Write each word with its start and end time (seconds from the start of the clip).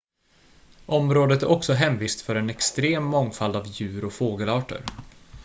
området 0.85 1.43
är 1.43 1.47
också 1.49 1.73
hemvist 1.73 2.21
för 2.21 2.35
en 2.35 2.49
extrem 2.49 3.03
mångfald 3.03 3.55
av 3.55 3.67
djur- 3.67 4.05
och 4.05 4.13
fågelarter 4.13 4.83